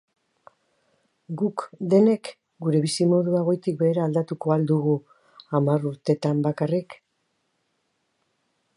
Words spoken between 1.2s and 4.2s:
Guk, denek, gure bizimodua goitik-behera